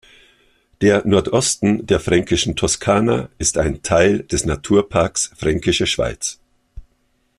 Der 0.81 1.05
Nordosten 1.05 1.85
der 1.85 1.99
Fränkischen 1.99 2.55
Toskana 2.55 3.29
ist 3.37 3.59
ein 3.59 3.83
Teil 3.83 4.23
des 4.23 4.45
Naturparks 4.47 5.29
Fränkische 5.35 5.85
Schweiz. 5.85 6.39